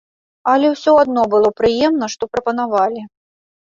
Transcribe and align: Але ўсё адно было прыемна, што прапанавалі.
Але 0.53 0.71
ўсё 0.71 0.95
адно 1.03 1.27
было 1.35 1.53
прыемна, 1.63 2.05
што 2.17 2.23
прапанавалі. 2.35 3.11